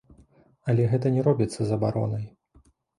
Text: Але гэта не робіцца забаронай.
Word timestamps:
Але 0.73 0.87
гэта 0.95 1.13
не 1.19 1.27
робіцца 1.29 1.61
забаронай. 1.71 2.29